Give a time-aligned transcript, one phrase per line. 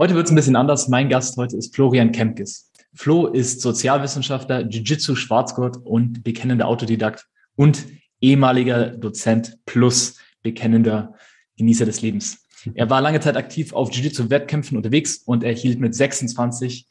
[0.00, 0.88] Heute wird es ein bisschen anders.
[0.88, 2.72] Mein Gast heute ist Florian Kempkes.
[2.94, 7.84] Flo ist Sozialwissenschaftler, Jiu-Jitsu-Schwarzgurt und bekennender Autodidakt und
[8.18, 11.12] ehemaliger Dozent plus bekennender
[11.58, 12.46] Genießer des Lebens.
[12.72, 16.88] Er war lange Zeit aktiv auf Jiu-Jitsu-Wettkämpfen unterwegs und erhielt mit 26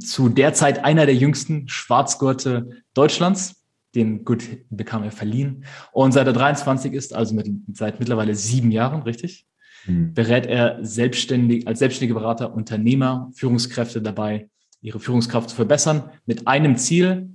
[0.00, 3.64] zu der Zeit einer der jüngsten Schwarzgurte Deutschlands.
[3.94, 5.64] Den Gut bekam er verliehen.
[5.92, 9.46] Und seit er 23 ist, also mit, seit mittlerweile sieben Jahren, richtig?
[9.86, 10.14] Mhm.
[10.14, 14.48] berät er selbstständig, als selbstständiger Berater Unternehmer, Führungskräfte dabei,
[14.80, 17.30] ihre Führungskraft zu verbessern, mit einem Ziel,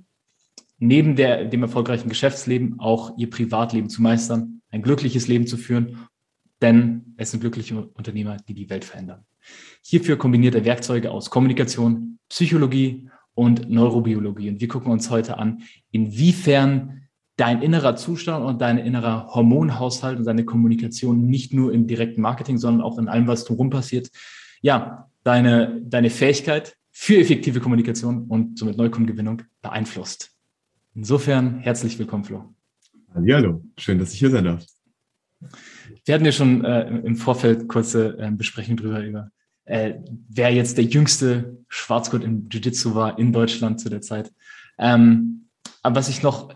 [0.78, 6.08] neben der, dem erfolgreichen Geschäftsleben auch ihr Privatleben zu meistern, ein glückliches Leben zu führen,
[6.60, 9.24] denn es sind glückliche Unternehmer, die die Welt verändern.
[9.82, 14.48] Hierfür kombiniert er Werkzeuge aus Kommunikation, Psychologie und Neurobiologie.
[14.48, 17.05] Und wir gucken uns heute an, inwiefern
[17.36, 22.58] dein innerer Zustand und dein innerer Hormonhaushalt und deine Kommunikation nicht nur im direkten Marketing,
[22.58, 24.10] sondern auch in allem, was drumherum passiert,
[24.62, 30.30] ja, deine, deine Fähigkeit für effektive Kommunikation und somit Neukundengewinnung beeinflusst.
[30.94, 32.54] Insofern herzlich willkommen, Flo.
[33.14, 34.64] Hallo, schön, dass ich hier sein darf.
[36.04, 39.30] Wir hatten ja schon äh, im Vorfeld kurze äh, Besprechung drüber über,
[39.66, 39.94] äh,
[40.28, 44.32] wer jetzt der jüngste Schwarzgurt im Jiu-Jitsu war in Deutschland zu der Zeit.
[44.78, 45.45] Ähm,
[45.86, 46.52] aber was ich noch,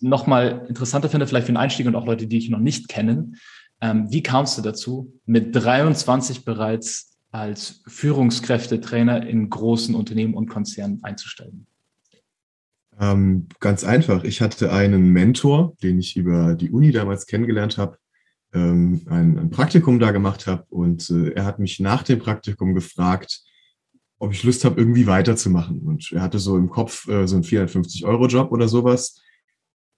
[0.00, 2.88] noch mal interessanter finde, vielleicht für den Einstieg und auch Leute, die ich noch nicht
[2.88, 3.36] kennen,
[3.80, 10.98] ähm, wie kamst du dazu, mit 23 bereits als Führungskräftetrainer in großen Unternehmen und Konzernen
[11.04, 11.68] einzusteigen?
[12.98, 14.24] Ähm, ganz einfach.
[14.24, 17.98] Ich hatte einen Mentor, den ich über die Uni damals kennengelernt habe,
[18.52, 22.74] ähm, ein, ein, Praktikum da gemacht habe und äh, er hat mich nach dem Praktikum
[22.74, 23.42] gefragt,
[24.18, 25.80] ob ich Lust habe, irgendwie weiterzumachen.
[25.80, 29.20] Und er hatte so im Kopf äh, so einen 450-Euro-Job oder sowas.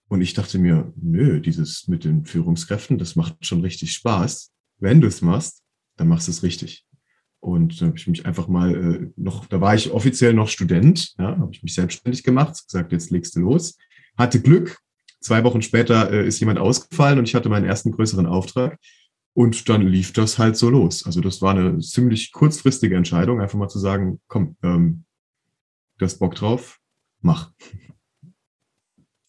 [0.09, 4.53] Und ich dachte mir, nö, dieses mit den Führungskräften, das macht schon richtig Spaß.
[4.79, 5.63] Wenn du es machst,
[5.97, 6.87] dann machst du es richtig.
[7.41, 11.15] Und dann habe ich mich einfach mal äh, noch, da war ich offiziell noch Student,
[11.19, 13.77] ja, habe ich mich selbstständig gemacht, gesagt, jetzt legst du los.
[14.17, 14.79] Hatte Glück.
[15.21, 18.79] Zwei Wochen später äh, ist jemand ausgefallen und ich hatte meinen ersten größeren Auftrag.
[19.39, 21.07] Und dann lief das halt so los.
[21.07, 25.05] Also das war eine ziemlich kurzfristige Entscheidung, einfach mal zu sagen, komm, ähm,
[25.97, 26.81] du hast Bock drauf,
[27.21, 27.53] mach.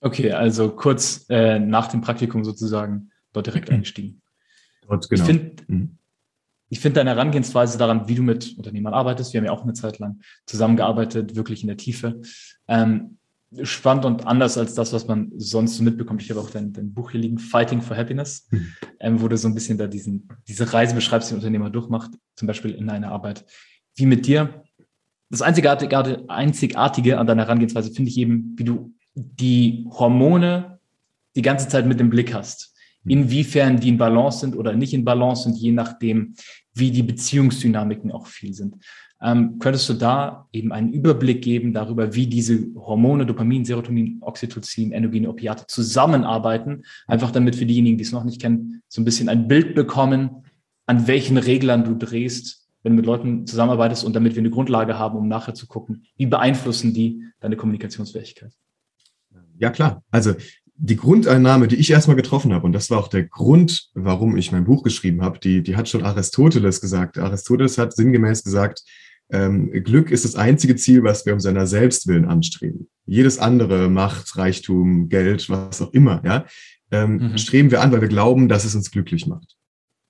[0.01, 4.23] Okay, also kurz äh, nach dem Praktikum sozusagen dort direkt eingestiegen.
[4.87, 5.21] Dort, genau.
[5.21, 5.97] Ich finde mhm.
[6.69, 9.73] ich find deine Herangehensweise daran, wie du mit Unternehmern arbeitest, wir haben ja auch eine
[9.73, 12.19] Zeit lang zusammengearbeitet, wirklich in der Tiefe,
[12.67, 13.18] ähm,
[13.63, 16.21] spannend und anders als das, was man sonst so mitbekommt.
[16.21, 18.73] Ich habe auch dein, dein Buch hier liegen, Fighting for Happiness, mhm.
[18.99, 22.11] ähm, wo du so ein bisschen da diesen, diese Reise beschreibst, die ein Unternehmer durchmacht,
[22.35, 23.45] zum Beispiel in einer Arbeit
[23.95, 24.63] wie mit dir.
[25.29, 30.79] Das Einzigartige, Einzigartige an deiner Herangehensweise finde ich eben, wie du die Hormone
[31.35, 32.73] die ganze Zeit mit dem Blick hast.
[33.03, 33.11] Hm.
[33.11, 36.35] Inwiefern die in Balance sind oder nicht in Balance sind, je nachdem,
[36.73, 38.75] wie die Beziehungsdynamiken auch viel sind.
[39.21, 44.93] Ähm, könntest du da eben einen Überblick geben darüber, wie diese Hormone, Dopamin, Serotonin, Oxytocin,
[44.93, 46.83] Endogene, Opiate zusammenarbeiten?
[47.05, 50.45] Einfach damit für diejenigen, die es noch nicht kennen, so ein bisschen ein Bild bekommen,
[50.85, 54.97] an welchen Reglern du drehst, wenn du mit Leuten zusammenarbeitest und damit wir eine Grundlage
[54.97, 58.53] haben, um nachher zu gucken, wie beeinflussen die deine Kommunikationsfähigkeit?
[59.57, 60.01] Ja, klar.
[60.09, 60.35] Also
[60.81, 64.53] die Grundeinnahme, die ich erstmal getroffen habe, und das war auch der Grund, warum ich
[64.53, 67.17] mein Buch geschrieben habe, die, die hat schon Aristoteles gesagt.
[67.17, 68.83] Aristoteles hat sinngemäß gesagt,
[69.29, 72.87] ähm, Glück ist das einzige Ziel, was wir um seiner Selbstwillen anstreben.
[73.05, 76.45] Jedes andere, Macht, Reichtum, Geld, was auch immer, ja,
[76.91, 77.37] ähm, mhm.
[77.37, 79.57] streben wir an, weil wir glauben, dass es uns glücklich macht.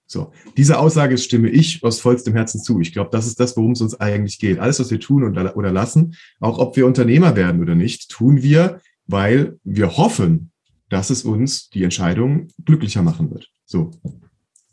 [0.06, 2.80] So, diese Aussage stimme ich aus vollstem Herzen zu.
[2.80, 4.60] Ich glaube, das ist das, worum es uns eigentlich geht.
[4.60, 8.42] Alles, was wir tun oder, oder lassen, auch ob wir Unternehmer werden oder nicht, tun
[8.42, 10.52] wir, weil wir hoffen,
[10.90, 13.50] dass es uns die Entscheidung glücklicher machen wird.
[13.66, 13.92] So.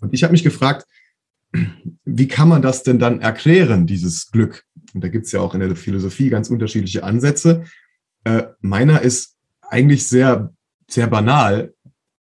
[0.00, 0.86] Und ich habe mich gefragt,
[2.04, 4.64] wie kann man das denn dann erklären, dieses Glück?
[4.94, 7.64] Und da gibt es ja auch in der Philosophie ganz unterschiedliche Ansätze.
[8.24, 10.52] Äh, meiner ist eigentlich sehr,
[10.88, 11.74] sehr banal.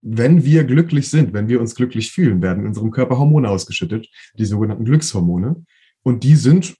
[0.02, 4.08] Wenn wir glücklich sind, wenn wir uns glücklich fühlen, werden in unserem Körper Hormone ausgeschüttet,
[4.38, 5.64] die sogenannten Glückshormone.
[6.02, 6.74] Und die sind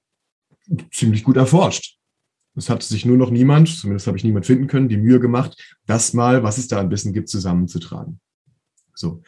[0.91, 2.00] ziemlich gut erforscht.
[2.57, 5.57] Es hat sich nur noch niemand, zumindest habe ich niemand finden können, die Mühe gemacht,
[5.87, 8.21] das mal, was es da ein bisschen gibt, zusammenzutragen.
[8.95, 9.23] So.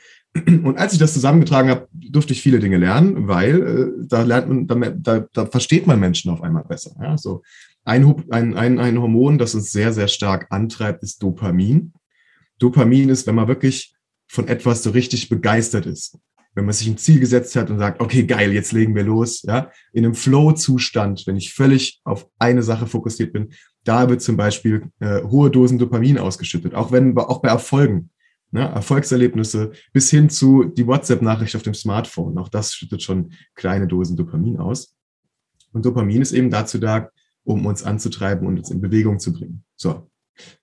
[0.46, 4.48] Und als ich das zusammengetragen habe, durfte ich viele Dinge lernen, weil äh, da lernt
[4.48, 6.94] man, da, da, da versteht man Menschen auf einmal besser.
[7.00, 7.18] Ja?
[7.18, 7.42] So
[7.84, 11.92] ein, ein, ein, ein Hormon, das uns sehr, sehr stark antreibt, ist Dopamin.
[12.58, 13.94] Dopamin ist, wenn man wirklich
[14.28, 16.18] von etwas so richtig begeistert ist.
[16.54, 19.42] Wenn man sich ein Ziel gesetzt hat und sagt, okay, geil, jetzt legen wir los,
[19.42, 23.52] ja, in einem Flow-Zustand, wenn ich völlig auf eine Sache fokussiert bin,
[23.84, 28.10] da wird zum Beispiel äh, hohe Dosen Dopamin ausgeschüttet, auch wenn, auch bei Erfolgen,
[28.50, 33.88] ne, Erfolgserlebnisse bis hin zu die WhatsApp-Nachricht auf dem Smartphone, auch das schüttet schon kleine
[33.88, 34.94] Dosen Dopamin aus.
[35.72, 37.08] Und Dopamin ist eben dazu da,
[37.44, 39.64] um uns anzutreiben und uns in Bewegung zu bringen.
[39.74, 40.08] So,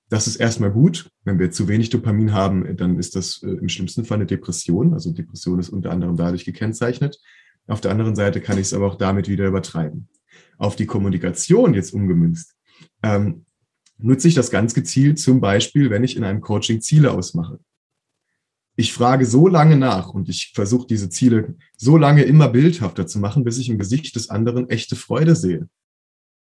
[0.09, 1.09] das ist erstmal gut.
[1.23, 4.93] Wenn wir zu wenig Dopamin haben, dann ist das äh, im schlimmsten Fall eine Depression.
[4.93, 7.19] Also Depression ist unter anderem dadurch gekennzeichnet.
[7.67, 10.09] Auf der anderen Seite kann ich es aber auch damit wieder übertreiben.
[10.57, 12.55] Auf die Kommunikation jetzt umgemünzt,
[13.03, 13.45] ähm,
[13.99, 17.59] nutze ich das ganz gezielt zum Beispiel, wenn ich in einem Coaching Ziele ausmache.
[18.75, 23.19] Ich frage so lange nach und ich versuche diese Ziele so lange immer bildhafter zu
[23.19, 25.67] machen, bis ich im Gesicht des anderen echte Freude sehe.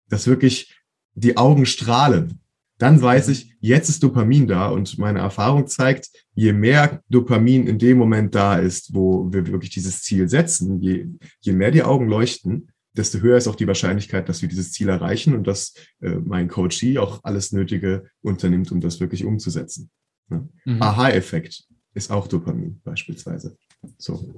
[0.09, 0.77] Dass wirklich
[1.15, 2.41] die Augen strahlen,
[2.81, 7.79] dann weiß ich, jetzt ist Dopamin da und meine Erfahrung zeigt, je mehr Dopamin in
[7.79, 11.07] dem Moment da ist, wo wir wirklich dieses Ziel setzen, je,
[11.41, 14.89] je mehr die Augen leuchten, desto höher ist auch die Wahrscheinlichkeit, dass wir dieses Ziel
[14.89, 19.91] erreichen und dass äh, mein Coachee auch alles Nötige unternimmt, um das wirklich umzusetzen.
[20.31, 20.49] Ne?
[20.65, 20.81] Mhm.
[20.81, 23.59] Aha-Effekt ist auch Dopamin beispielsweise.
[23.99, 24.33] So.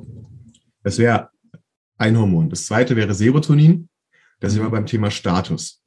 [0.82, 1.30] Das wäre
[1.96, 2.50] ein Hormon.
[2.50, 3.88] Das zweite wäre Serotonin.
[4.40, 5.81] Da sind wir beim Thema Status.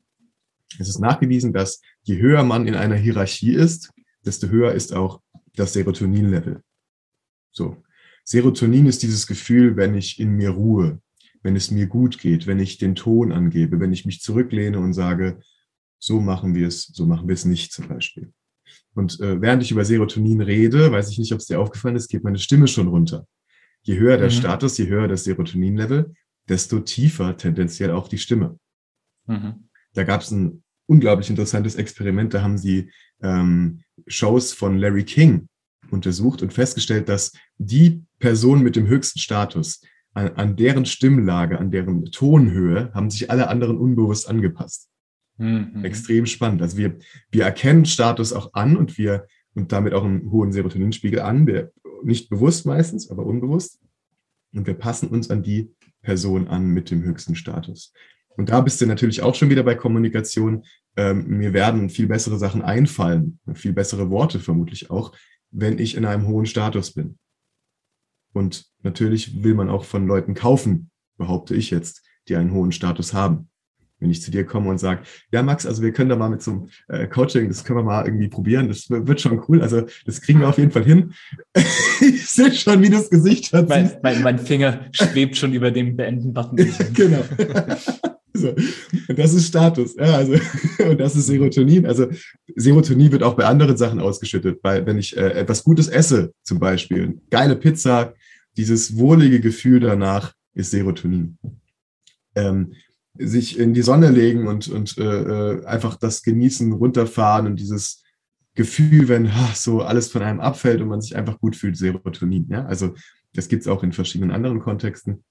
[0.79, 3.91] Es ist nachgewiesen, dass je höher man in einer Hierarchie ist,
[4.25, 5.21] desto höher ist auch
[5.55, 6.61] das Serotonin-Level.
[7.51, 7.77] So.
[8.23, 10.99] Serotonin ist dieses Gefühl, wenn ich in mir ruhe,
[11.43, 14.93] wenn es mir gut geht, wenn ich den Ton angebe, wenn ich mich zurücklehne und
[14.93, 15.39] sage,
[15.99, 18.33] so machen wir es, so machen wir es nicht zum Beispiel.
[18.95, 22.07] Und äh, während ich über Serotonin rede, weiß ich nicht, ob es dir aufgefallen ist,
[22.07, 23.27] geht meine Stimme schon runter.
[23.83, 24.33] Je höher der mhm.
[24.33, 26.13] Status, je höher das Serotonin-Level,
[26.49, 28.59] desto tiefer tendenziell auch die Stimme.
[29.27, 29.69] Mhm.
[29.93, 32.33] Da gab es ein unglaublich interessantes Experiment.
[32.33, 32.91] Da haben sie
[33.21, 35.47] ähm, Shows von Larry King
[35.91, 39.81] untersucht und festgestellt, dass die Person mit dem höchsten Status,
[40.13, 44.89] an, an deren Stimmlage, an deren Tonhöhe, haben sich alle anderen unbewusst angepasst.
[45.37, 45.83] Mhm.
[45.83, 46.61] Extrem spannend.
[46.61, 46.97] Also wir,
[47.31, 51.47] wir erkennen Status auch an und wir und damit auch einen hohen Serotoninspiegel an.
[51.47, 51.71] Wir,
[52.03, 53.79] nicht bewusst meistens, aber unbewusst.
[54.53, 55.71] Und wir passen uns an die
[56.01, 57.91] Person an mit dem höchsten Status.
[58.37, 60.65] Und da bist du natürlich auch schon wieder bei Kommunikation.
[60.97, 65.13] Ähm, mir werden viel bessere Sachen einfallen, viel bessere Worte vermutlich auch,
[65.51, 67.17] wenn ich in einem hohen Status bin.
[68.33, 73.13] Und natürlich will man auch von Leuten kaufen, behaupte ich jetzt, die einen hohen Status
[73.13, 73.49] haben.
[73.99, 76.41] Wenn ich zu dir komme und sage, ja Max, also wir können da mal mit
[76.41, 79.83] so einem äh, Coaching, das können wir mal irgendwie probieren, das wird schon cool, also
[80.05, 81.13] das kriegen wir auf jeden Fall hin.
[82.01, 83.69] ich sehe schon, wie das Gesicht hat.
[83.69, 86.57] Mein, mein, mein Finger schwebt schon über dem Beenden-Button.
[86.93, 87.23] genau.
[88.35, 88.49] So.
[89.07, 89.95] Und das ist Status.
[89.95, 90.33] Ja, also,
[90.89, 91.85] und das ist Serotonin.
[91.85, 92.07] Also
[92.55, 94.59] Serotonin wird auch bei anderen Sachen ausgeschüttet.
[94.61, 98.13] Weil wenn ich äh, etwas Gutes esse, zum Beispiel, geile Pizza,
[98.57, 101.37] dieses wohlige Gefühl danach ist Serotonin.
[102.35, 102.73] Ähm,
[103.17, 108.03] sich in die Sonne legen und, und äh, äh einfach das genießen, runterfahren und dieses
[108.55, 112.47] Gefühl, wenn ha, so alles von einem abfällt und man sich einfach gut fühlt, Serotonin.
[112.49, 112.65] Ja?
[112.65, 112.93] Also
[113.33, 115.23] das gibt es auch in verschiedenen anderen Kontexten.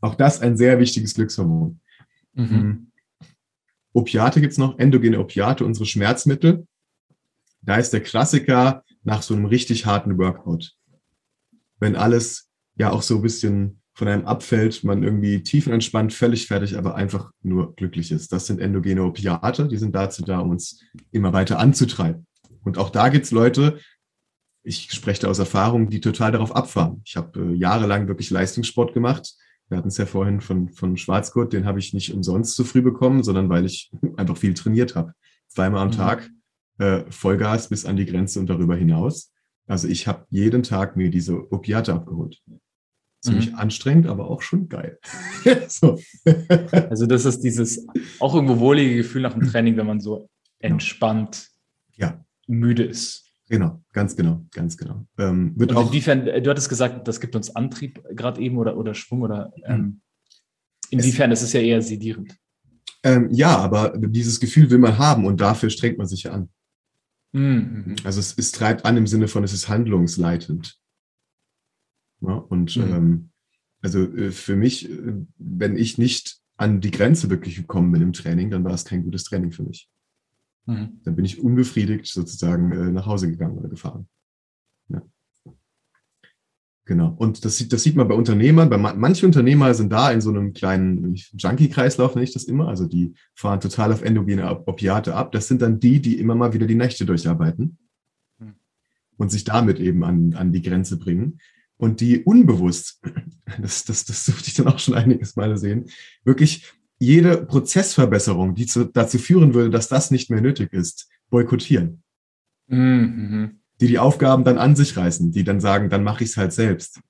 [0.00, 1.80] Auch das ein sehr wichtiges Glückshormon.
[2.34, 2.48] Mhm.
[2.48, 2.86] Hm.
[3.92, 6.66] Opiate gibt es noch, endogene Opiate, unsere Schmerzmittel.
[7.62, 10.72] Da ist der Klassiker nach so einem richtig harten Workout.
[11.78, 16.76] Wenn alles ja auch so ein bisschen von einem abfällt, man irgendwie tiefenentspannt, völlig fertig,
[16.76, 18.32] aber einfach nur glücklich ist.
[18.32, 20.80] Das sind endogene Opiate, die sind dazu da, um uns
[21.12, 22.26] immer weiter anzutreiben.
[22.64, 23.78] Und auch da gibt es Leute,
[24.64, 27.02] ich spreche da aus Erfahrung, die total darauf abfahren.
[27.04, 29.34] Ich habe äh, jahrelang wirklich Leistungssport gemacht
[29.74, 32.80] wir hatten es ja vorhin von, von Schwarzgurt, den habe ich nicht umsonst zu früh
[32.80, 35.14] bekommen, sondern weil ich einfach viel trainiert habe.
[35.48, 35.92] Zweimal am mhm.
[35.92, 36.30] Tag
[36.78, 39.32] äh, Vollgas bis an die Grenze und darüber hinaus.
[39.66, 42.40] Also ich habe jeden Tag mir diese Opiate abgeholt.
[43.20, 43.56] Ziemlich mhm.
[43.56, 45.00] anstrengend, aber auch schon geil.
[45.68, 45.98] so.
[46.70, 47.84] Also das ist dieses
[48.20, 50.28] auch irgendwo wohlige Gefühl nach dem Training, wenn man so
[50.60, 51.48] entspannt
[51.96, 52.24] ja.
[52.46, 53.23] müde ist.
[53.48, 55.06] Genau, ganz genau, ganz genau.
[55.18, 58.76] Ähm, wird Und auch, inwiefern, du hattest gesagt, das gibt uns Antrieb gerade eben oder,
[58.76, 60.00] oder Schwung oder ähm, mhm.
[60.90, 62.36] inwiefern es, ist es ja eher sedierend.
[63.02, 66.48] Ähm, ja, aber dieses Gefühl will man haben und dafür strengt man sich ja an.
[67.32, 67.96] Mhm.
[68.04, 70.78] Also es, es, treibt an im Sinne von, es ist handlungsleitend.
[72.22, 72.82] Ja, und mhm.
[72.82, 73.30] ähm,
[73.82, 78.12] also äh, für mich, äh, wenn ich nicht an die Grenze wirklich gekommen bin im
[78.14, 79.90] Training, dann war es kein gutes Training für mich.
[80.66, 81.00] Mhm.
[81.04, 84.08] Dann bin ich unbefriedigt sozusagen äh, nach Hause gegangen oder gefahren.
[84.88, 85.02] Ja.
[86.86, 87.14] Genau.
[87.16, 88.68] Und das sieht, das sieht man bei Unternehmern.
[88.68, 92.68] Bei manche Unternehmer sind da in so einem kleinen Junkie-Kreislauf, nenne ich das immer.
[92.68, 95.32] Also die fahren total auf endogene Opiate ab.
[95.32, 97.78] Das sind dann die, die immer mal wieder die Nächte durcharbeiten
[98.38, 98.54] hm.
[99.16, 101.38] und sich damit eben an, an die Grenze bringen.
[101.76, 103.02] Und die unbewusst,
[103.60, 105.86] das, das, das durfte ich dann auch schon einiges Mal sehen,
[106.24, 106.70] wirklich
[107.04, 112.02] jede Prozessverbesserung, die zu, dazu führen würde, dass das nicht mehr nötig ist, boykottieren.
[112.66, 116.36] Mhm die die Aufgaben dann an sich reißen, die dann sagen, dann mache ich es
[116.36, 117.00] halt selbst.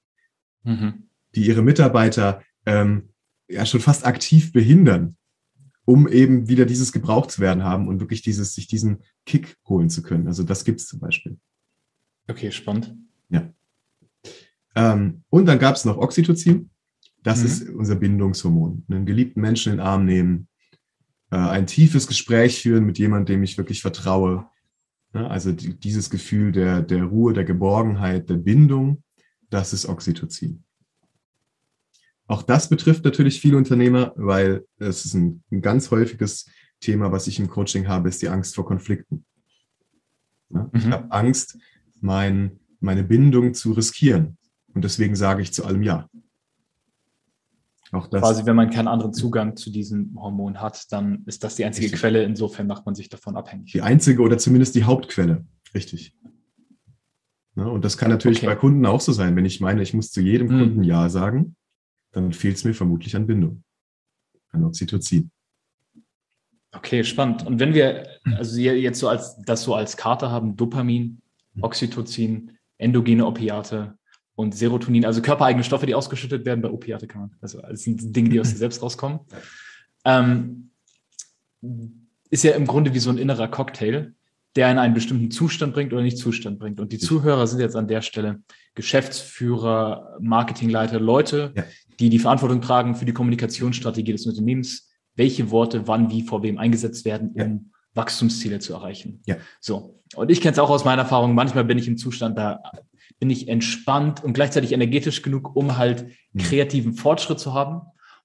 [0.62, 1.08] Mhm.
[1.34, 3.10] Die ihre Mitarbeiter ähm,
[3.48, 5.16] ja schon fast aktiv behindern,
[5.84, 9.90] um eben wieder dieses gebraucht zu werden haben und wirklich dieses, sich diesen Kick holen
[9.90, 10.26] zu können.
[10.26, 11.38] Also das gibt es zum Beispiel.
[12.28, 12.96] Okay, spannend.
[13.28, 13.52] Ja.
[14.74, 16.70] Ähm, und dann gab es noch Oxytocin.
[17.24, 17.46] Das mhm.
[17.46, 18.84] ist unser Bindungshormon.
[18.88, 20.46] Einen geliebten Menschen in den Arm nehmen,
[21.32, 24.48] äh, ein tiefes Gespräch führen mit jemandem, dem ich wirklich vertraue,
[25.14, 25.30] Ne?
[25.30, 29.02] Also dieses Gefühl der, der Ruhe, der Geborgenheit, der Bindung,
[29.48, 30.62] das ist Oxytocin.
[32.26, 36.46] Auch das betrifft natürlich viele Unternehmer, weil es ist ein, ein ganz häufiges
[36.80, 39.24] Thema, was ich im Coaching habe, ist die Angst vor Konflikten.
[40.50, 40.62] Ja?
[40.64, 40.70] Mhm.
[40.74, 41.58] Ich habe Angst,
[42.00, 44.36] mein, meine Bindung zu riskieren.
[44.74, 46.08] Und deswegen sage ich zu allem Ja.
[47.94, 48.20] Auch das.
[48.20, 51.86] Quasi, wenn man keinen anderen Zugang zu diesem Hormon hat, dann ist das die einzige
[51.86, 52.00] richtig.
[52.00, 52.24] Quelle.
[52.24, 53.72] Insofern macht man sich davon abhängig.
[53.72, 55.44] Die einzige oder zumindest die Hauptquelle.
[55.74, 56.16] Richtig.
[57.56, 58.46] Ja, und das kann natürlich okay.
[58.46, 59.36] bei Kunden auch so sein.
[59.36, 60.58] Wenn ich meine, ich muss zu jedem hm.
[60.58, 61.54] Kunden Ja sagen,
[62.10, 63.62] dann fehlt es mir vermutlich an Bindung,
[64.50, 65.30] an Oxytocin.
[66.72, 67.46] Okay, spannend.
[67.46, 71.22] Und wenn wir also jetzt so als das so als Karte haben, Dopamin,
[71.54, 71.62] hm.
[71.62, 73.96] Oxytocin, endogene Opiate,
[74.36, 77.30] und Serotonin, also körpereigene Stoffe, die ausgeschüttet werden bei Opiate kann man.
[77.40, 79.20] Also das sind Dinge, die aus dir selbst rauskommen.
[80.04, 80.70] Ähm,
[82.30, 84.14] ist ja im Grunde wie so ein innerer Cocktail,
[84.56, 86.80] der in einen bestimmten Zustand bringt oder nicht Zustand bringt.
[86.80, 88.42] Und die Zuhörer sind jetzt an der Stelle
[88.74, 91.64] Geschäftsführer, Marketingleiter, Leute, ja.
[91.98, 96.58] die die Verantwortung tragen für die Kommunikationsstrategie des Unternehmens, welche Worte wann wie vor wem
[96.58, 97.60] eingesetzt werden, um ja.
[97.94, 99.22] Wachstumsziele zu erreichen.
[99.26, 99.36] Ja.
[99.60, 100.00] So.
[100.16, 101.34] Und ich kenne es auch aus meiner Erfahrung.
[101.34, 102.60] Manchmal bin ich im Zustand, da
[103.18, 106.38] bin ich entspannt und gleichzeitig energetisch genug, um halt mhm.
[106.38, 107.82] kreativen Fortschritt zu haben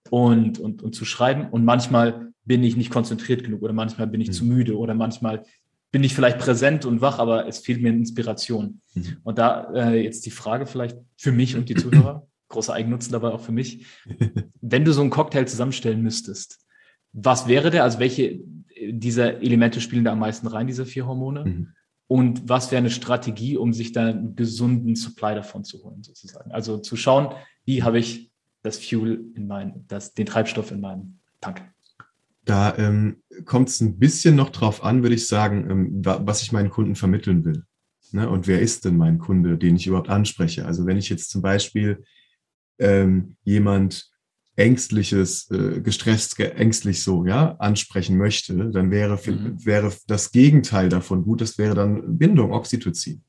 [0.09, 1.49] und, und, und zu schreiben.
[1.49, 4.33] Und manchmal bin ich nicht konzentriert genug oder manchmal bin ich mhm.
[4.33, 5.43] zu müde oder manchmal
[5.91, 8.81] bin ich vielleicht präsent und wach, aber es fehlt mir Inspiration.
[8.93, 9.17] Mhm.
[9.23, 13.29] Und da äh, jetzt die Frage vielleicht für mich und die Zuhörer, großer Eigennutzen dabei
[13.29, 13.85] auch für mich,
[14.61, 16.65] wenn du so einen Cocktail zusammenstellen müsstest,
[17.11, 17.83] was wäre der?
[17.83, 18.39] Also welche
[18.91, 21.45] dieser Elemente spielen da am meisten rein, diese vier Hormone?
[21.45, 21.73] Mhm
[22.09, 26.51] und was wäre eine Strategie, um sich da einen gesunden Supply davon zu holen, sozusagen.
[26.51, 27.35] Also zu schauen,
[27.65, 28.31] wie habe ich
[28.63, 31.61] das Fuel in meinem, das, den Treibstoff in meinem Tank.
[32.45, 36.51] Da ähm, kommt es ein bisschen noch drauf an, würde ich sagen, ähm, was ich
[36.51, 37.63] meinen Kunden vermitteln will.
[38.11, 38.27] Ne?
[38.27, 40.65] Und wer ist denn mein Kunde, den ich überhaupt anspreche?
[40.65, 42.03] Also wenn ich jetzt zum Beispiel
[42.79, 44.09] ähm, jemand
[44.59, 49.65] ängstliches, äh, gestresst, ängstlich so, ja, ansprechen möchte, dann wäre, mhm.
[49.65, 53.21] wäre das Gegenteil davon gut, das wäre dann Bindung, Oxytocin.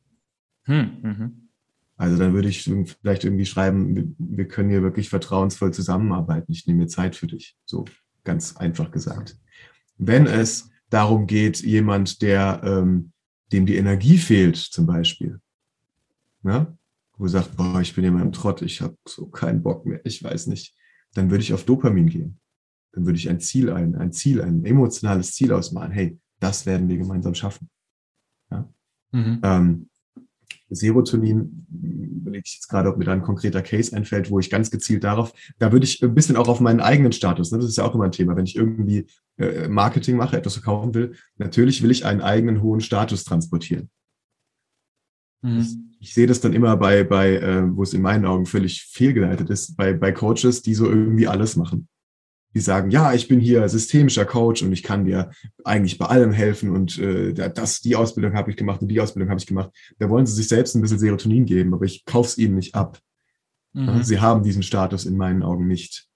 [0.64, 1.48] Hm, mhm.
[1.96, 6.80] Also dann würde ich vielleicht irgendwie schreiben, wir können hier wirklich vertrauensvoll zusammenarbeiten, ich nehme
[6.80, 7.84] mir Zeit für dich, so
[8.24, 9.36] ganz einfach gesagt.
[9.98, 13.12] Wenn es darum geht, jemand, der, ähm,
[13.52, 15.40] dem die Energie fehlt, zum Beispiel,
[16.42, 16.76] ja,
[17.18, 20.22] wo sagt, boah, ich bin immer im Trott, ich habe so keinen Bock mehr, ich
[20.24, 20.74] weiß nicht,
[21.14, 22.38] dann würde ich auf Dopamin gehen.
[22.92, 25.92] Dann würde ich ein Ziel, ein, ein Ziel, ein emotionales Ziel ausmalen.
[25.92, 27.68] Hey, das werden wir gemeinsam schaffen.
[28.50, 28.68] Ja?
[29.12, 29.40] Mhm.
[29.42, 29.90] Ähm,
[30.70, 34.70] Serotonin, überlege ich jetzt gerade, ob mir da ein konkreter Case einfällt, wo ich ganz
[34.70, 37.58] gezielt darauf, da würde ich ein bisschen auch auf meinen eigenen Status, ne?
[37.58, 40.94] das ist ja auch immer ein Thema, wenn ich irgendwie äh, Marketing mache, etwas verkaufen
[40.94, 43.90] will, natürlich will ich einen eigenen hohen Status transportieren.
[45.42, 45.90] Mhm.
[46.00, 49.50] Ich, sehe das dann immer bei, bei äh, wo es in meinen Augen völlig fehlgeleitet
[49.50, 51.88] ist, bei, bei Coaches, die so irgendwie alles machen.
[52.54, 55.30] Die sagen, ja, ich bin hier systemischer Coach und ich kann dir
[55.64, 59.30] eigentlich bei allem helfen und äh, das, die Ausbildung habe ich gemacht und die Ausbildung
[59.30, 59.70] habe ich gemacht.
[59.98, 62.74] Da wollen sie sich selbst ein bisschen Serotonin geben, aber ich kaufe es ihnen nicht
[62.74, 62.98] ab.
[63.72, 64.02] Mhm.
[64.02, 66.08] Sie haben diesen Status in meinen Augen nicht.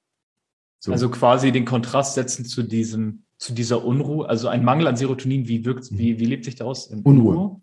[0.80, 0.92] So.
[0.92, 5.46] Also quasi den Kontrast setzen zu diesem, zu dieser Unruhe, also ein Mangel an Serotonin,
[5.48, 5.98] wie wirkt, mhm.
[5.98, 6.86] wie, wie lebt sich das aus?
[6.88, 7.36] Unruhe.
[7.36, 7.60] Unruhe?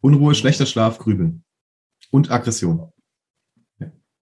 [0.00, 1.44] Unruhe, schlechter Schlaf, Grübeln
[2.10, 2.92] und Aggression.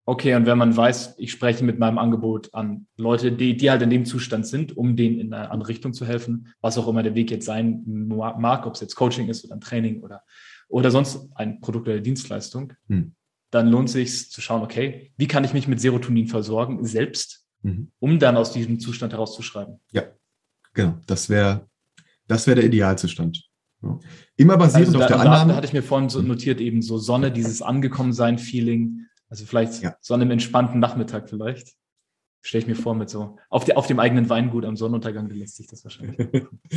[0.05, 3.83] Okay, und wenn man weiß, ich spreche mit meinem Angebot an Leute, die, die halt
[3.83, 7.03] in dem Zustand sind, um denen in eine andere Richtung zu helfen, was auch immer
[7.03, 10.23] der Weg jetzt sein mag, ob es jetzt Coaching ist oder ein Training oder,
[10.69, 13.15] oder sonst ein Produkt oder Dienstleistung, hm.
[13.51, 17.45] dann lohnt es sich zu schauen, okay, wie kann ich mich mit Serotonin versorgen, selbst,
[17.61, 17.93] mhm.
[17.99, 19.79] um dann aus diesem Zustand herauszuschreiben.
[19.93, 20.05] Ja,
[20.73, 20.99] genau.
[21.07, 21.69] Das wäre
[22.29, 23.48] das wäre der Idealzustand.
[24.37, 25.53] Immer basierend also auf der Annahme.
[25.53, 29.97] Da hatte ich mir vorhin so notiert, eben so Sonne, dieses Angekommensein-Feeling, Also vielleicht ja.
[30.01, 31.75] so an einem entspannten Nachmittag vielleicht.
[32.41, 35.57] Stelle ich mir vor, mit so auf, die, auf dem eigenen Weingut am Sonnenuntergang lässt
[35.57, 36.29] sich das wahrscheinlich.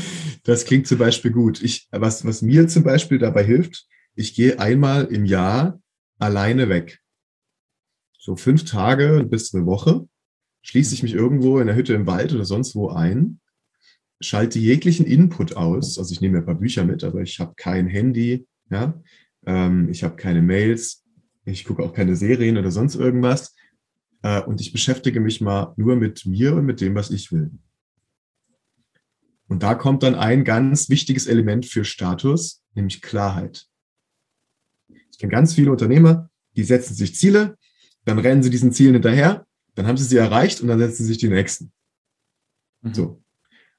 [0.43, 1.62] das klingt zum Beispiel gut.
[1.62, 5.79] Ich, was, was mir zum Beispiel dabei hilft, ich gehe einmal im Jahr
[6.20, 7.00] alleine weg.
[8.17, 10.08] So fünf Tage bis eine Woche
[10.63, 13.39] schließe ich mich irgendwo in der Hütte im Wald oder sonst wo ein,
[14.22, 15.98] schalte jeglichen Input aus.
[15.98, 19.01] Also ich nehme ein paar Bücher mit, aber ich habe kein Handy, ja,
[19.46, 21.04] ähm, ich habe keine Mails,
[21.46, 23.56] ich gucke auch keine Serien oder sonst irgendwas.
[24.22, 27.51] Äh, und ich beschäftige mich mal nur mit mir und mit dem, was ich will.
[29.48, 33.68] Und da kommt dann ein ganz wichtiges Element für Status, nämlich Klarheit.
[35.12, 37.58] Ich kenne ganz viele Unternehmer, die setzen sich Ziele,
[38.06, 41.10] dann rennen sie diesen Zielen hinterher, dann haben sie sie erreicht und dann setzen sie
[41.10, 41.72] sich die nächsten.
[42.82, 42.94] Mhm.
[42.94, 43.24] So.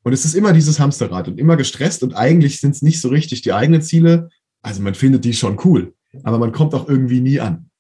[0.03, 3.09] Und es ist immer dieses Hamsterrad und immer gestresst und eigentlich sind es nicht so
[3.09, 4.31] richtig die eigenen Ziele.
[4.61, 5.95] Also man findet die schon cool,
[6.25, 7.71] aber man kommt auch irgendwie nie an.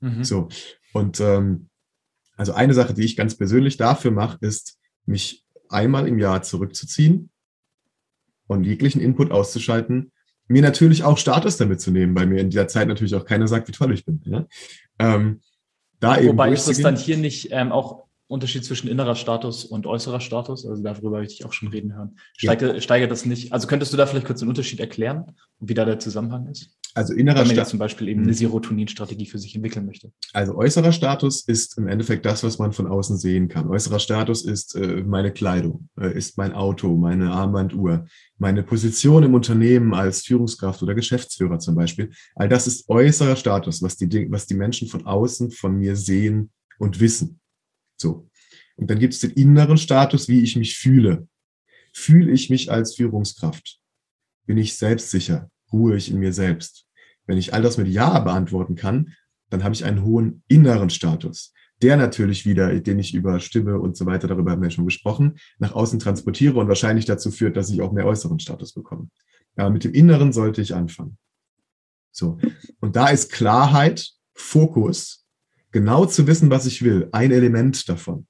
[0.00, 0.24] Mhm.
[0.24, 0.48] So.
[0.92, 1.68] Und ähm,
[2.36, 7.30] also eine Sache, die ich ganz persönlich dafür mache, ist, mich einmal im Jahr zurückzuziehen
[8.46, 10.12] und jeglichen Input auszuschalten.
[10.48, 13.48] Mir natürlich auch Status damit zu nehmen, weil mir in dieser Zeit natürlich auch keiner
[13.48, 14.20] sagt, wie toll ich bin.
[14.24, 14.46] Ja?
[14.98, 15.40] Ähm,
[15.98, 20.20] da Wobei ist es dann hier nicht ähm, auch Unterschied zwischen innerer Status und äußerer
[20.20, 20.66] Status?
[20.66, 22.18] Also darüber habe ich dich auch schon reden hören.
[22.36, 22.80] Steigert, ja.
[22.80, 23.52] steigert das nicht?
[23.52, 26.70] Also könntest du da vielleicht kurz den Unterschied erklären, wie da der Zusammenhang ist?
[26.94, 27.50] Also innerer Status.
[27.50, 28.36] Wenn man jetzt zum Beispiel eben eine mhm.
[28.36, 30.10] Serotonin-Strategie für sich entwickeln möchte.
[30.32, 33.68] Also äußerer Status ist im Endeffekt das, was man von außen sehen kann.
[33.68, 38.06] Äußerer Status ist äh, meine Kleidung, äh, ist mein Auto, meine Armbanduhr,
[38.38, 42.10] meine Position im Unternehmen als Führungskraft oder Geschäftsführer zum Beispiel.
[42.34, 46.50] All das ist äußerer Status, was die, was die Menschen von außen von mir sehen
[46.78, 47.40] und wissen.
[47.96, 48.28] So.
[48.76, 51.28] Und dann gibt es den inneren Status, wie ich mich fühle.
[51.92, 53.80] Fühle ich mich als Führungskraft?
[54.46, 55.50] Bin ich selbstsicher?
[55.72, 56.86] Ruhe ich in mir selbst?
[57.26, 59.14] Wenn ich all das mit Ja beantworten kann,
[59.50, 61.52] dann habe ich einen hohen inneren Status.
[61.82, 65.38] Der natürlich wieder, den ich über Stimme und so weiter, darüber haben wir schon gesprochen,
[65.58, 69.08] nach außen transportiere und wahrscheinlich dazu führt, dass ich auch mehr äußeren Status bekomme.
[69.56, 71.18] Aber mit dem Inneren sollte ich anfangen.
[72.12, 72.38] So.
[72.80, 75.25] Und da ist Klarheit, Fokus,
[75.76, 78.26] genau zu wissen, was ich will, ein Element davon.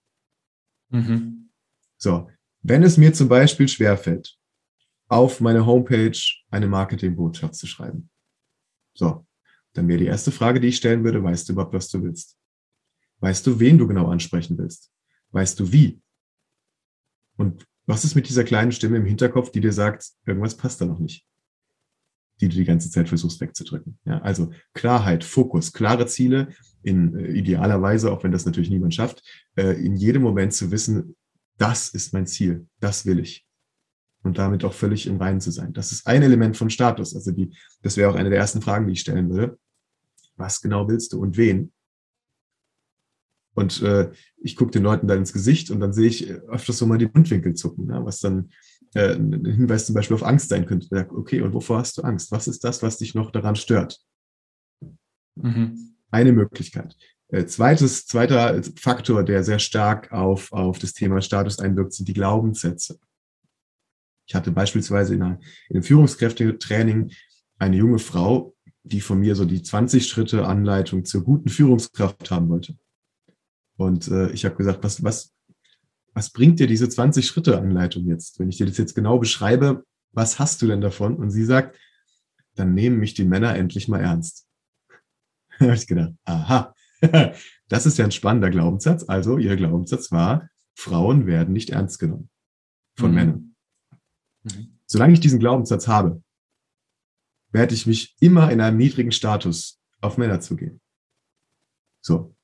[0.89, 1.51] Mhm.
[1.97, 2.29] So.
[2.63, 4.37] Wenn es mir zum Beispiel schwerfällt,
[5.07, 6.19] auf meine Homepage
[6.51, 8.11] eine Marketingbotschaft zu schreiben,
[8.95, 9.25] so,
[9.75, 12.37] dann wäre die erste Frage, die ich stellen würde, weißt du überhaupt, was du willst?
[13.21, 14.91] Weißt du, wen du genau ansprechen willst?
[15.31, 16.03] Weißt du, wie?
[17.37, 20.87] Und was ist mit dieser kleinen Stimme im Hinterkopf, die dir sagt, irgendwas passt da
[20.87, 21.25] noch nicht?
[22.41, 23.99] Die du die ganze Zeit versuchst wegzudrücken.
[24.05, 26.49] Ja, also Klarheit, Fokus, klare Ziele,
[26.83, 29.23] in äh, idealer Weise, auch wenn das natürlich niemand schafft,
[29.57, 31.17] äh, in jedem Moment zu wissen,
[31.59, 33.47] das ist mein Ziel, das will ich
[34.27, 35.73] und damit auch völlig im Reinen zu sein.
[35.73, 37.15] Das ist ein Element von Status.
[37.15, 37.51] Also die,
[37.83, 39.59] das wäre auch eine der ersten Fragen, die ich stellen würde.
[40.37, 41.73] Was genau willst du und wen?
[43.55, 46.87] Und äh, ich gucke den Leuten dann ins Gesicht und dann sehe ich öfters so
[46.87, 48.51] mal die Mundwinkel zucken, ja, was dann
[48.97, 51.07] äh, ein Hinweis zum Beispiel auf Angst sein könnte.
[51.11, 52.33] Okay, und wovor hast du Angst?
[52.33, 54.01] Was ist das, was dich noch daran stört?
[55.37, 55.97] Mhm.
[56.11, 56.97] Eine Möglichkeit.
[57.29, 62.15] Äh, zweites, zweiter Faktor, der sehr stark auf, auf das Thema Status einwirkt, sind die
[62.15, 62.99] Glaubenssätze.
[64.29, 67.13] Ich hatte beispielsweise in, einer, in einem Führungskräftetraining
[67.59, 72.49] eine junge Frau, die von mir so die 20 Schritte Anleitung zur guten Führungskraft haben
[72.49, 72.77] wollte.
[73.77, 75.36] Und äh, ich habe gesagt, was, was,
[76.17, 78.41] was bringt dir diese 20 Schritte Anleitung jetzt?
[78.41, 81.15] Wenn ich dir das jetzt genau beschreibe, was hast du denn davon?
[81.15, 81.79] Und sie sagt,
[82.55, 84.49] dann nehmen mich die Männer endlich mal ernst.
[85.59, 86.75] da habe ich gedacht, aha,
[87.69, 89.05] das ist ja ein spannender Glaubenssatz.
[89.07, 92.31] Also ihr Glaubenssatz war, Frauen werden nicht ernst genommen
[92.97, 93.15] von mhm.
[93.15, 93.55] Männern.
[94.45, 94.79] Mhm.
[94.87, 96.23] Solange ich diesen Glaubenssatz habe,
[97.53, 100.81] werde ich mich immer in einem niedrigen Status auf Männer zugehen.
[102.01, 102.35] So,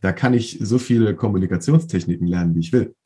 [0.00, 2.96] da kann ich so viele Kommunikationstechniken lernen, wie ich will.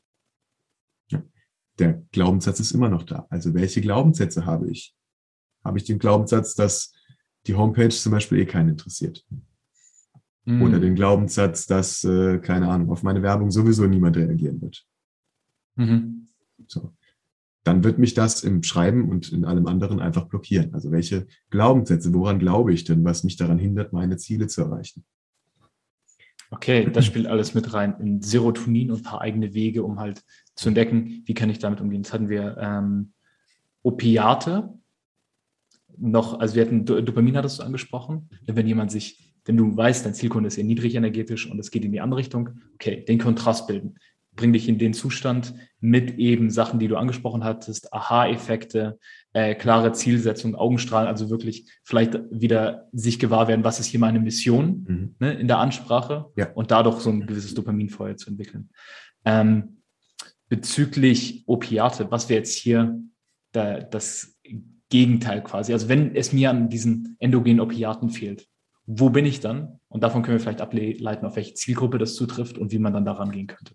[1.78, 3.26] Der Glaubenssatz ist immer noch da.
[3.30, 4.94] Also welche Glaubenssätze habe ich?
[5.64, 6.92] Habe ich den Glaubenssatz, dass
[7.46, 9.24] die Homepage zum Beispiel eh keinen interessiert?
[10.44, 10.62] Mhm.
[10.62, 14.86] Oder den Glaubenssatz, dass, äh, keine Ahnung, auf meine Werbung sowieso niemand reagieren wird.
[15.76, 16.28] Mhm.
[16.66, 16.92] So
[17.64, 20.72] dann wird mich das im Schreiben und in allem anderen einfach blockieren.
[20.74, 25.04] Also welche Glaubenssätze, woran glaube ich denn, was mich daran hindert, meine Ziele zu erreichen?
[26.50, 30.22] Okay, das spielt alles mit rein in Serotonin und ein paar eigene Wege, um halt
[30.54, 32.02] zu entdecken, wie kann ich damit umgehen.
[32.02, 33.12] Jetzt hatten wir ähm,
[33.82, 34.72] Opiate,
[35.96, 40.14] noch, also wir hatten Dopamin hattest du angesprochen, wenn jemand sich, wenn du weißt, dein
[40.14, 43.66] Zielkunde ist eher niedrig energetisch und es geht in die andere Richtung, okay, den Kontrast
[43.66, 43.96] bilden
[44.36, 48.98] bringen dich in den Zustand mit eben Sachen, die du angesprochen hattest, Aha-Effekte,
[49.32, 54.20] äh, klare Zielsetzung, Augenstrahlen, also wirklich vielleicht wieder sich gewahr werden, was ist hier meine
[54.20, 55.14] Mission mhm.
[55.18, 56.52] ne, in der Ansprache ja.
[56.52, 58.70] und dadurch so ein gewisses Dopaminfeuer zu entwickeln.
[59.24, 59.82] Ähm,
[60.48, 63.00] bezüglich Opiate, was wäre jetzt hier
[63.52, 64.38] da, das
[64.88, 65.72] Gegenteil quasi?
[65.72, 68.46] Also wenn es mir an diesen endogenen Opiaten fehlt,
[68.86, 69.80] wo bin ich dann?
[69.88, 73.04] Und davon können wir vielleicht ableiten, auf welche Zielgruppe das zutrifft und wie man dann
[73.04, 73.74] daran gehen könnte.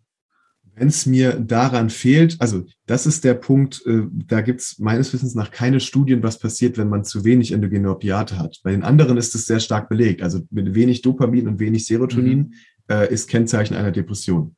[0.79, 5.11] Wenn es mir daran fehlt, also das ist der Punkt, äh, da gibt es meines
[5.11, 8.61] Wissens nach keine Studien, was passiert, wenn man zu wenig endogene Opiate hat.
[8.63, 10.21] Bei den anderen ist es sehr stark belegt.
[10.21, 12.53] Also mit wenig Dopamin und wenig Serotonin mhm.
[12.87, 14.55] äh, ist Kennzeichen einer Depression.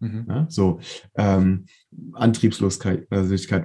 [0.00, 0.24] Mhm.
[0.26, 0.80] Ja, so
[1.16, 1.66] ähm,
[2.14, 3.06] Antriebslosigkeit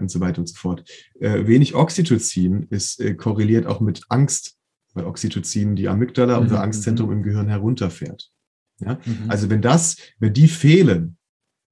[0.02, 0.84] und so weiter und so fort.
[1.20, 4.58] Äh, wenig Oxytocin ist äh, korreliert auch mit Angst,
[4.94, 6.44] weil Oxytocin die Amygdala, mhm.
[6.44, 8.30] unser Angstzentrum im Gehirn herunterfährt.
[8.80, 9.00] Ja?
[9.06, 9.30] Mhm.
[9.30, 11.17] Also wenn das, wenn die fehlen,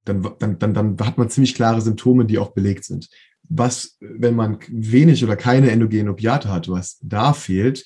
[0.06, 3.08] dann, dann, dann, dann hat man ziemlich klare Symptome, die auch belegt sind.
[3.48, 7.84] Was, wenn man wenig oder keine endogenen Opiate hat, was da fehlt,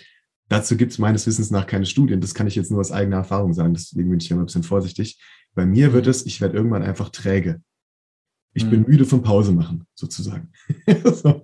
[0.48, 2.20] dazu gibt es meines Wissens nach keine Studien.
[2.20, 4.62] Das kann ich jetzt nur aus eigener Erfahrung sagen, deswegen bin ich hier ein bisschen
[4.62, 5.20] vorsichtig.
[5.54, 6.11] Bei mir wird mhm.
[6.11, 7.61] es, ich werde irgendwann einfach träge.
[8.52, 8.70] Ich mhm.
[8.70, 10.52] bin müde vom Pause machen, sozusagen.
[11.04, 11.42] so.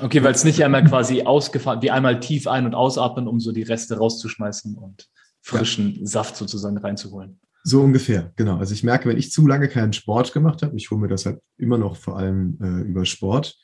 [0.00, 3.52] Okay, weil es nicht einmal quasi ausgefahren, wie einmal tief ein- und ausatmen, um so
[3.52, 5.08] die Reste rauszuschmeißen und
[5.40, 6.06] frischen ja.
[6.06, 7.40] Saft sozusagen reinzuholen.
[7.66, 8.58] So ungefähr, genau.
[8.58, 11.24] Also ich merke, wenn ich zu lange keinen Sport gemacht habe, ich hole mir das
[11.24, 13.56] halt immer noch vor allem äh, über Sport,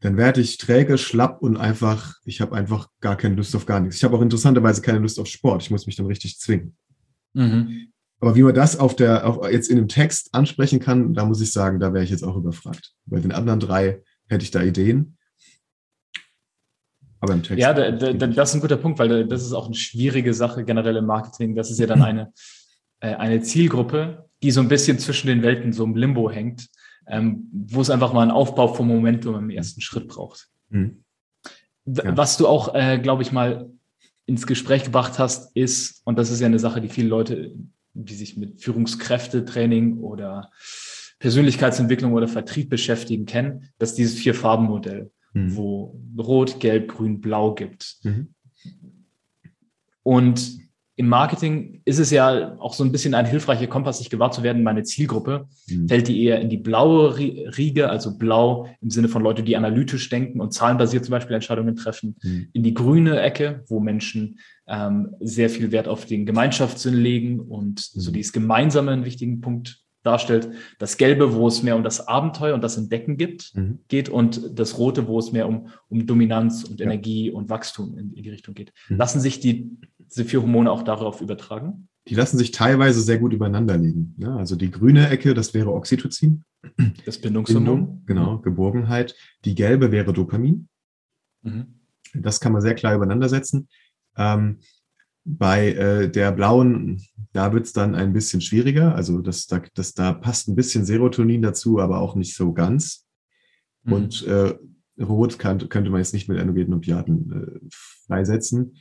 [0.00, 3.78] dann werde ich träge, schlapp und einfach, ich habe einfach gar keine Lust auf gar
[3.78, 3.96] nichts.
[3.96, 5.62] Ich habe auch interessanterweise keine Lust auf Sport.
[5.62, 6.76] Ich muss mich dann richtig zwingen.
[7.32, 7.92] Mhm.
[8.20, 11.40] Aber wie man das auf der, auf, jetzt in dem Text ansprechen kann, da muss
[11.40, 12.92] ich sagen, da wäre ich jetzt auch überfragt.
[13.06, 15.16] Bei den anderen drei hätte ich da Ideen.
[17.20, 17.60] Aber im Text.
[17.60, 20.64] Ja, da, da, das ist ein guter Punkt, weil das ist auch eine schwierige Sache
[20.64, 21.54] generell im Marketing.
[21.54, 22.32] Das ist ja dann eine,
[23.00, 26.68] äh, eine Zielgruppe, die so ein bisschen zwischen den Welten so im Limbo hängt,
[27.06, 30.48] ähm, wo es einfach mal einen Aufbau vom Momentum im ersten Schritt braucht.
[30.70, 31.02] Mhm.
[31.86, 32.16] Ja.
[32.16, 33.70] Was du auch, äh, glaube ich, mal
[34.26, 37.52] ins Gespräch gebracht hast, ist, und das ist ja eine Sache, die viele Leute
[37.98, 40.50] die sich mit Führungskräftetraining oder
[41.18, 45.56] Persönlichkeitsentwicklung oder Vertrieb beschäftigen, kennen, dass dieses Vier-Farben-Modell, mhm.
[45.56, 47.96] wo Rot, Gelb, Grün, Blau gibt.
[48.02, 48.34] Mhm.
[50.02, 50.58] Und
[50.98, 54.42] im Marketing ist es ja auch so ein bisschen ein hilfreicher Kompass, sich gewahr zu
[54.42, 55.86] werden, meine Zielgruppe, mhm.
[55.86, 60.08] fällt die eher in die blaue Riege, also blau im Sinne von Leute, die analytisch
[60.08, 62.48] denken und zahlenbasiert zum Beispiel Entscheidungen treffen, mhm.
[62.52, 67.90] in die grüne Ecke, wo Menschen ähm, sehr viel Wert auf den Gemeinschaftssinn legen und
[67.94, 68.00] mhm.
[68.00, 70.48] so dieses Gemeinsame einen wichtigen Punkt darstellt.
[70.78, 73.80] Das Gelbe, wo es mehr um das Abenteuer und das Entdecken gibt, mhm.
[73.88, 76.86] geht und das Rote, wo es mehr um, um Dominanz und ja.
[76.86, 78.72] Energie und Wachstum in, in die Richtung geht.
[78.88, 78.96] Mhm.
[78.96, 79.70] Lassen sich die,
[80.10, 81.88] diese vier Hormone auch darauf übertragen?
[82.08, 84.14] Die lassen sich teilweise sehr gut übereinander legen.
[84.18, 86.44] Ja, also die grüne Ecke, das wäre Oxytocin.
[87.04, 87.64] Das Bindungshormon.
[87.64, 88.38] Bindung, genau.
[88.38, 89.14] Geborgenheit.
[89.44, 90.68] Die gelbe wäre Dopamin.
[91.42, 91.80] Mhm.
[92.14, 93.68] Das kann man sehr klar übereinander setzen.
[94.16, 94.58] Ähm,
[95.24, 98.94] bei äh, der blauen, da wird es dann ein bisschen schwieriger.
[98.94, 103.06] Also das, da, das, da passt ein bisschen Serotonin dazu, aber auch nicht so ganz.
[103.84, 103.92] Mhm.
[103.92, 104.54] Und äh,
[104.98, 108.74] Rot kann, könnte man jetzt nicht mit endogenen Opiaten äh, freisetzen.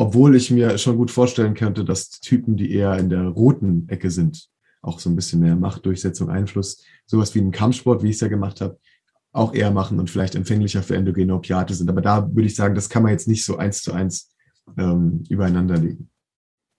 [0.00, 4.10] Obwohl ich mir schon gut vorstellen könnte, dass Typen, die eher in der roten Ecke
[4.10, 4.48] sind,
[4.80, 8.28] auch so ein bisschen mehr Machtdurchsetzung, Einfluss, sowas wie einen Kampfsport, wie ich es ja
[8.28, 8.78] gemacht habe,
[9.32, 11.90] auch eher machen und vielleicht empfänglicher für endogene Opiate sind.
[11.90, 14.34] Aber da würde ich sagen, das kann man jetzt nicht so eins zu eins
[14.78, 16.08] ähm, übereinander legen.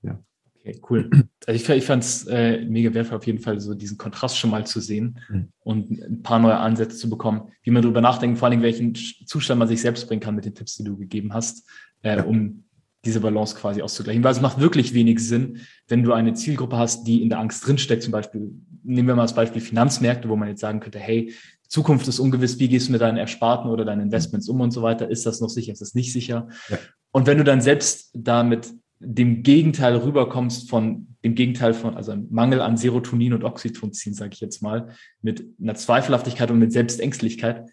[0.01, 0.19] Ja.
[0.55, 1.07] Okay, cool.
[1.45, 4.49] Also ich, ich fand es äh, mega wertvoll, auf jeden Fall so diesen Kontrast schon
[4.49, 5.49] mal zu sehen mhm.
[5.59, 9.59] und ein paar neue Ansätze zu bekommen, wie man darüber nachdenkt, vor allem welchen Zustand
[9.59, 11.69] man sich selbst bringen kann mit den Tipps, die du gegeben hast,
[12.01, 12.23] äh, ja.
[12.23, 12.63] um
[13.05, 14.23] diese Balance quasi auszugleichen.
[14.23, 17.65] Weil es macht wirklich wenig Sinn, wenn du eine Zielgruppe hast, die in der Angst
[17.65, 18.51] drinsteckt, zum Beispiel,
[18.83, 21.33] nehmen wir mal das Beispiel Finanzmärkte, wo man jetzt sagen könnte, hey,
[21.67, 24.81] Zukunft ist ungewiss, wie gehst du mit deinen Ersparten oder deinen Investments um und so
[24.81, 26.49] weiter, ist das noch sicher, ist das nicht sicher?
[26.69, 26.77] Ja.
[27.11, 32.61] Und wenn du dann selbst damit dem Gegenteil rüberkommst von dem Gegenteil von, also Mangel
[32.61, 34.89] an Serotonin und Oxytocin, sage ich jetzt mal,
[35.21, 37.69] mit einer Zweifelhaftigkeit und mit Selbstängstlichkeit,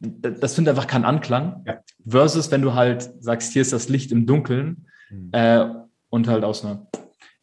[0.00, 1.62] das findet einfach keinen Anklang.
[1.66, 1.80] Ja.
[2.06, 5.30] Versus, wenn du halt sagst, hier ist das Licht im Dunkeln mhm.
[5.32, 5.66] äh,
[6.10, 6.86] und halt aus einer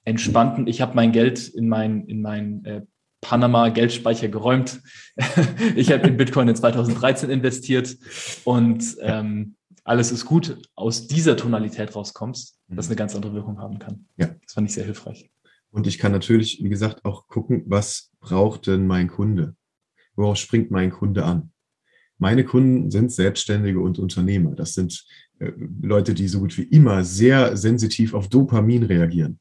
[0.06, 2.82] entspannten, ich habe mein Geld in mein, in mein äh,
[3.22, 4.82] Panama Geldspeicher geräumt.
[5.76, 7.96] ich habe in Bitcoin in 2013 investiert
[8.44, 12.92] und ähm, alles ist gut, aus dieser Tonalität rauskommst, das mhm.
[12.92, 14.08] eine ganz andere Wirkung haben kann.
[14.18, 14.28] Ja.
[14.44, 15.30] Das fand ich sehr hilfreich.
[15.72, 19.56] Und ich kann natürlich, wie gesagt, auch gucken, was braucht denn mein Kunde?
[20.16, 21.53] Worauf springt mein Kunde an?
[22.18, 24.56] Meine Kunden sind Selbstständige und Unternehmer.
[24.56, 25.06] Das sind
[25.40, 29.40] äh, Leute, die so gut wie immer sehr sensitiv auf Dopamin reagieren.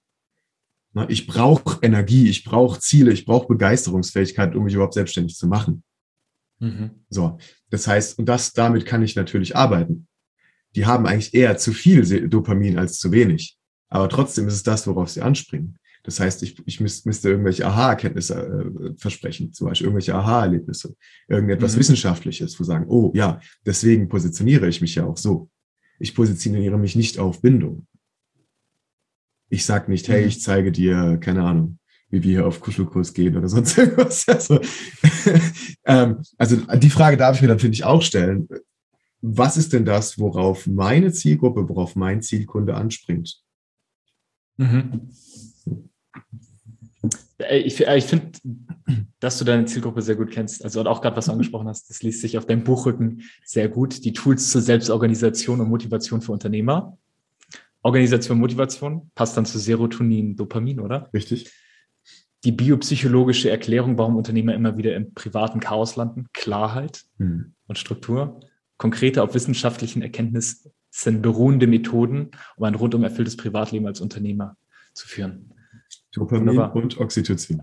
[1.09, 5.83] Ich brauche Energie, ich brauche Ziele, ich brauche Begeisterungsfähigkeit, um mich überhaupt selbstständig zu machen.
[6.59, 6.91] Mhm.
[7.09, 7.39] So,
[7.71, 10.07] das heißt, und das damit kann ich natürlich arbeiten.
[10.75, 13.59] Die haben eigentlich eher zu viel Dopamin als zu wenig.
[13.89, 15.79] Aber trotzdem ist es das, worauf sie anspringen.
[16.05, 20.97] Das heißt, ich, ich müsste, müsste irgendwelche Aha-Erkenntnisse äh, versprechen, zum Beispiel irgendwelche Aha-Erlebnisse,
[21.29, 21.81] irgendetwas mhm.
[21.81, 25.49] Wissenschaftliches, wo sagen, oh ja, deswegen positioniere ich mich ja auch so.
[25.99, 27.87] Ich positioniere mich nicht auf Bindung.
[29.49, 30.29] Ich sage nicht, hey, mhm.
[30.29, 34.27] ich zeige dir, keine Ahnung, wie wir hier auf Kuschelkurs gehen oder sonst irgendwas.
[34.27, 34.61] Also,
[35.85, 38.49] ähm, also die Frage darf ich mir dann, finde ich, auch stellen.
[39.21, 43.41] Was ist denn das, worauf meine Zielgruppe, worauf mein Zielkunde anspringt?
[44.57, 45.11] Mhm.
[47.51, 48.33] Ich, äh, ich finde,
[49.21, 50.65] dass du deine Zielgruppe sehr gut kennst.
[50.65, 54.05] Also auch gerade, was du angesprochen hast, das liest sich auf deinem Buchrücken sehr gut.
[54.05, 56.99] Die Tools zur Selbstorganisation und Motivation für Unternehmer.
[57.83, 61.11] Organisation, Motivation passt dann zu Serotonin, Dopamin, oder?
[61.13, 61.51] Richtig.
[62.45, 66.27] Die biopsychologische Erklärung, warum Unternehmer immer wieder im privaten Chaos landen.
[66.33, 67.55] Klarheit hm.
[67.67, 68.41] und Struktur.
[68.79, 74.57] Konkrete auf wissenschaftlichen Erkenntnissen beruhende Methoden, um ein rundum erfülltes Privatleben als Unternehmer
[74.93, 75.52] zu führen.
[76.13, 76.77] Dopamin Wunderbar.
[76.77, 77.63] und Oxytocin.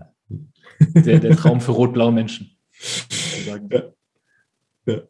[0.94, 2.56] Der, der Traum für rot-blaue Menschen.
[3.46, 3.58] Ja.
[4.86, 5.02] Ja.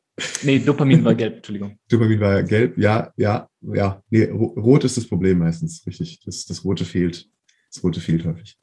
[0.43, 1.79] Nee, Dopamin war gelb, Entschuldigung.
[1.89, 4.03] Dopamin war gelb, ja, ja, ja.
[4.11, 6.21] Nee, rot ist das Problem meistens, richtig.
[6.25, 7.29] Das, das Rote fehlt.
[7.73, 8.59] Das Rote fehlt häufig.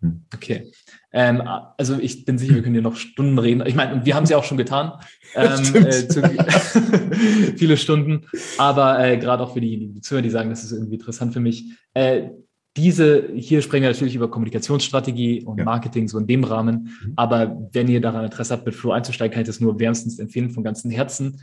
[0.00, 0.24] Hm.
[0.34, 0.72] Okay.
[1.12, 1.42] Ähm,
[1.78, 3.64] also ich bin sicher, wir können hier noch Stunden reden.
[3.66, 4.92] Ich meine, wir haben es ja auch schon getan.
[5.34, 6.22] Ähm, äh, zu,
[7.56, 8.26] viele Stunden.
[8.58, 11.40] Aber äh, gerade auch für diejenigen, die zuhören, die sagen, das ist irgendwie interessant für
[11.40, 11.64] mich.
[11.94, 12.30] Äh,
[12.76, 15.64] diese, hier sprechen wir natürlich über Kommunikationsstrategie und ja.
[15.64, 16.96] Marketing, so in dem Rahmen.
[17.04, 17.12] Mhm.
[17.16, 20.50] Aber wenn ihr daran Interesse habt, mit Flow einzusteigen, kann ich das nur wärmstens empfehlen
[20.50, 21.40] von ganzem Herzen,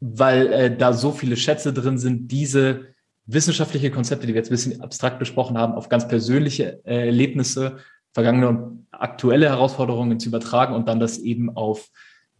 [0.00, 2.82] weil äh, da so viele Schätze drin sind, diese
[3.24, 7.78] wissenschaftliche Konzepte, die wir jetzt ein bisschen abstrakt besprochen haben, auf ganz persönliche äh, Erlebnisse,
[8.12, 11.88] vergangene und aktuelle Herausforderungen zu übertragen und dann das eben auf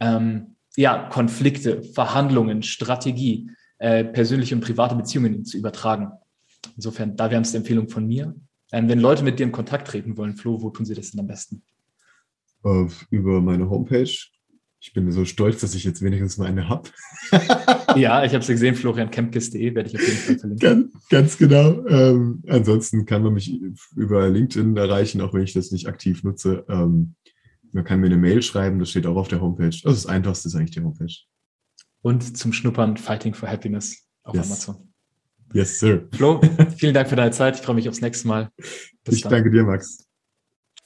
[0.01, 6.13] ähm, ja, Konflikte, Verhandlungen, Strategie, äh, persönliche und private Beziehungen zu übertragen.
[6.75, 8.35] Insofern, da wäre es die Empfehlung von mir.
[8.73, 11.21] Ähm, wenn Leute mit dir in Kontakt treten wollen, Flo, wo tun sie das denn
[11.21, 11.63] am besten?
[12.65, 14.11] Uh, über meine Homepage.
[14.81, 16.91] Ich bin so stolz, dass ich jetzt wenigstens mal eine habe.
[17.97, 20.59] ja, ich habe es gesehen, floriankempkes.de werde ich auf jeden Fall verlinken.
[20.59, 21.87] Ganz, ganz genau.
[21.87, 23.61] Ähm, ansonsten kann man mich
[23.97, 26.65] über LinkedIn erreichen, auch wenn ich das nicht aktiv nutze.
[26.69, 27.15] Ähm,
[27.73, 29.67] man kann mir eine Mail schreiben, das steht auch auf der Homepage.
[29.67, 31.15] Das ist das Einfachste, ist eigentlich die Homepage.
[32.03, 34.47] Und zum Schnuppern Fighting for Happiness auf yes.
[34.47, 34.93] Amazon.
[35.53, 36.09] Yes, sir.
[36.13, 36.41] Flo,
[36.77, 37.57] vielen Dank für deine Zeit.
[37.57, 38.51] Ich freue mich aufs nächste Mal.
[39.05, 39.33] Bis ich dann.
[39.33, 40.07] danke dir, Max.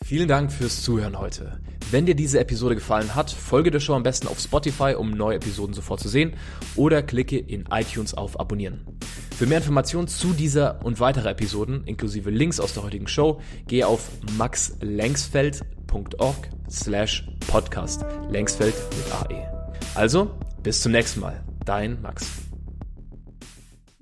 [0.03, 1.61] Vielen Dank fürs Zuhören heute.
[1.91, 5.37] Wenn dir diese Episode gefallen hat, folge der Show am besten auf Spotify, um neue
[5.37, 6.37] Episoden sofort zu sehen,
[6.75, 8.99] oder klicke in iTunes auf Abonnieren.
[9.37, 13.87] Für mehr Informationen zu dieser und weiterer Episoden, inklusive Links aus der heutigen Show, gehe
[13.87, 18.05] auf maxlengsfeld.org slash podcast.
[18.31, 19.47] Längsfeld mit AE.
[19.95, 20.31] Also,
[20.63, 21.45] bis zum nächsten Mal.
[21.65, 22.50] Dein Max.